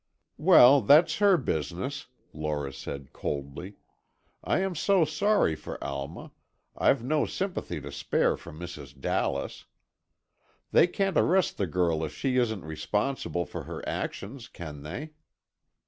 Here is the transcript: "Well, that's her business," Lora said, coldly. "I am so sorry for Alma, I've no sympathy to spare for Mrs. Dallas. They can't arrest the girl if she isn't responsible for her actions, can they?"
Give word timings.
"Well, 0.39 0.81
that's 0.81 1.17
her 1.17 1.37
business," 1.37 2.07
Lora 2.33 2.73
said, 2.73 3.13
coldly. 3.13 3.75
"I 4.43 4.57
am 4.61 4.73
so 4.73 5.05
sorry 5.05 5.53
for 5.55 5.77
Alma, 5.83 6.31
I've 6.75 7.03
no 7.03 7.27
sympathy 7.27 7.79
to 7.81 7.91
spare 7.91 8.35
for 8.35 8.51
Mrs. 8.51 8.99
Dallas. 8.99 9.65
They 10.71 10.87
can't 10.87 11.19
arrest 11.19 11.59
the 11.59 11.67
girl 11.67 12.03
if 12.03 12.15
she 12.15 12.37
isn't 12.37 12.65
responsible 12.65 13.45
for 13.45 13.65
her 13.65 13.87
actions, 13.87 14.47
can 14.47 14.81
they?" 14.81 15.11